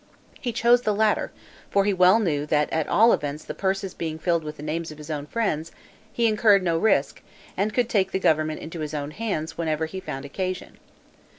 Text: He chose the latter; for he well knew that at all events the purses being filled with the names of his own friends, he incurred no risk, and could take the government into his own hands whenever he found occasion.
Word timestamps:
He 0.39 0.51
chose 0.51 0.81
the 0.81 0.95
latter; 0.95 1.31
for 1.69 1.85
he 1.85 1.93
well 1.93 2.17
knew 2.19 2.47
that 2.47 2.73
at 2.73 2.87
all 2.89 3.13
events 3.13 3.45
the 3.45 3.53
purses 3.53 3.93
being 3.93 4.17
filled 4.17 4.43
with 4.43 4.57
the 4.57 4.63
names 4.63 4.89
of 4.89 4.97
his 4.97 5.11
own 5.11 5.27
friends, 5.27 5.71
he 6.11 6.25
incurred 6.25 6.63
no 6.63 6.79
risk, 6.79 7.21
and 7.55 7.71
could 7.71 7.87
take 7.87 8.11
the 8.11 8.17
government 8.17 8.61
into 8.61 8.79
his 8.79 8.95
own 8.95 9.11
hands 9.11 9.59
whenever 9.59 9.85
he 9.85 9.99
found 9.99 10.25
occasion. 10.25 10.79